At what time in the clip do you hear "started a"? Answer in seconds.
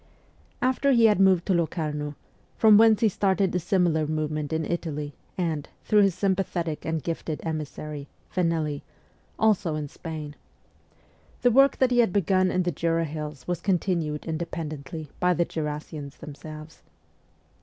3.07-3.59